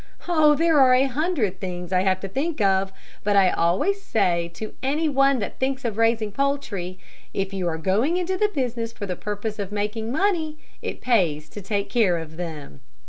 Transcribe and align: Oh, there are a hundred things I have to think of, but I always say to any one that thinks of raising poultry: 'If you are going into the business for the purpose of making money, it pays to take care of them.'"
Oh, 0.27 0.55
there 0.55 0.79
are 0.79 0.95
a 0.95 1.05
hundred 1.05 1.59
things 1.59 1.93
I 1.93 2.01
have 2.01 2.19
to 2.21 2.27
think 2.27 2.59
of, 2.59 2.91
but 3.23 3.35
I 3.35 3.51
always 3.51 4.01
say 4.01 4.49
to 4.55 4.73
any 4.81 5.07
one 5.07 5.37
that 5.37 5.59
thinks 5.59 5.85
of 5.85 5.99
raising 5.99 6.31
poultry: 6.31 6.97
'If 7.35 7.53
you 7.53 7.67
are 7.67 7.77
going 7.77 8.17
into 8.17 8.35
the 8.35 8.49
business 8.51 8.91
for 8.91 9.05
the 9.05 9.15
purpose 9.15 9.59
of 9.59 9.71
making 9.71 10.11
money, 10.11 10.57
it 10.81 11.01
pays 11.01 11.47
to 11.49 11.61
take 11.61 11.91
care 11.91 12.17
of 12.17 12.35
them.'" 12.37 12.81